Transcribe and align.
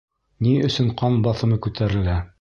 Ни 0.45 0.53
өсөн 0.69 0.89
ҡан 1.03 1.21
баҫымы 1.29 1.63
күтәрелә? 1.67 2.21